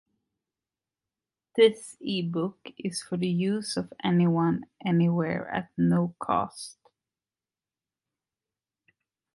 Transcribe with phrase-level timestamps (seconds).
[1.55, 6.79] This eBook is for the use of anyone anywhere at no cost